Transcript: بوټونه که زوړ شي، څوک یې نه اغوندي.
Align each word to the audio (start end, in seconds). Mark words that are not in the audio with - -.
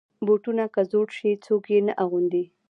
بوټونه 0.25 0.65
که 0.73 0.81
زوړ 0.91 1.07
شي، 1.17 1.31
څوک 1.45 1.63
یې 1.73 1.79
نه 1.87 1.93
اغوندي. 2.03 2.43